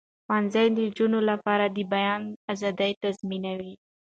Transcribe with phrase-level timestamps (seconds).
[0.25, 2.21] ښوونځي د نجونو لپاره د بیان
[2.53, 3.73] آزادي تضمینوي.